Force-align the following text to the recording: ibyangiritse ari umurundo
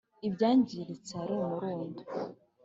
ibyangiritse 0.27 1.11
ari 1.21 1.33
umurundo 1.39 2.01